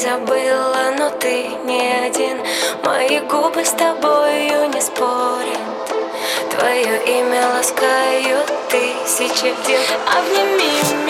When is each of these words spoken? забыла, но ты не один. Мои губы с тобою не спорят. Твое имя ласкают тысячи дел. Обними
забыла, 0.00 0.94
но 0.96 1.10
ты 1.10 1.48
не 1.66 2.06
один. 2.06 2.38
Мои 2.82 3.20
губы 3.20 3.62
с 3.62 3.70
тобою 3.72 4.70
не 4.72 4.80
спорят. 4.80 5.60
Твое 6.50 7.04
имя 7.18 7.46
ласкают 7.54 8.50
тысячи 8.70 9.54
дел. 9.66 9.82
Обними 10.16 11.09